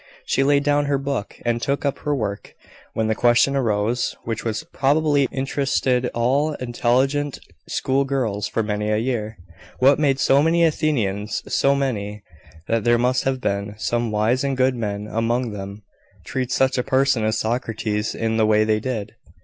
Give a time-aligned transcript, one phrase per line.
[0.25, 2.55] She laid down her book, and took up her work,
[2.95, 7.39] when the question arose, which has probably interested all intelligent
[7.69, 9.37] school girls for many a year
[9.77, 12.23] What made so many Athenians, so many,
[12.67, 15.83] that there must have been some wise and good men among them,
[16.25, 19.13] treat such a person as Socrates in the way they did?